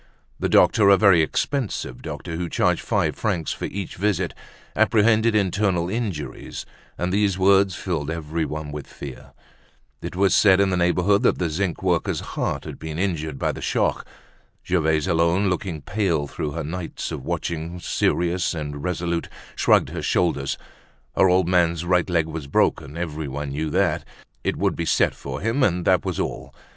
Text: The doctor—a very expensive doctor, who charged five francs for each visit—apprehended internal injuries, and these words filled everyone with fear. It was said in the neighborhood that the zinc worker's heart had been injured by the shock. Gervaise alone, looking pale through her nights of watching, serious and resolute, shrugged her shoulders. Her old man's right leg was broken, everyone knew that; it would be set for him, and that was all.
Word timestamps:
The 0.39 0.49
doctor—a 0.49 0.97
very 0.97 1.21
expensive 1.21 2.01
doctor, 2.01 2.35
who 2.35 2.49
charged 2.49 2.81
five 2.81 3.15
francs 3.15 3.51
for 3.51 3.65
each 3.65 3.97
visit—apprehended 3.97 5.35
internal 5.35 5.91
injuries, 5.91 6.65
and 6.97 7.13
these 7.13 7.37
words 7.37 7.75
filled 7.75 8.09
everyone 8.09 8.71
with 8.71 8.87
fear. 8.87 9.33
It 10.01 10.15
was 10.15 10.33
said 10.33 10.59
in 10.59 10.71
the 10.71 10.75
neighborhood 10.75 11.21
that 11.21 11.37
the 11.37 11.51
zinc 11.51 11.83
worker's 11.83 12.21
heart 12.33 12.63
had 12.63 12.79
been 12.79 12.97
injured 12.97 13.37
by 13.37 13.51
the 13.51 13.61
shock. 13.61 14.07
Gervaise 14.65 15.05
alone, 15.05 15.49
looking 15.51 15.83
pale 15.83 16.25
through 16.25 16.53
her 16.53 16.63
nights 16.63 17.11
of 17.11 17.23
watching, 17.23 17.79
serious 17.79 18.55
and 18.55 18.83
resolute, 18.83 19.29
shrugged 19.55 19.89
her 19.89 20.01
shoulders. 20.01 20.57
Her 21.15 21.29
old 21.29 21.47
man's 21.47 21.85
right 21.85 22.09
leg 22.09 22.25
was 22.25 22.47
broken, 22.47 22.97
everyone 22.97 23.51
knew 23.51 23.69
that; 23.69 24.03
it 24.43 24.57
would 24.57 24.75
be 24.75 24.83
set 24.85 25.13
for 25.13 25.41
him, 25.41 25.61
and 25.61 25.85
that 25.85 26.03
was 26.03 26.19
all. 26.19 26.55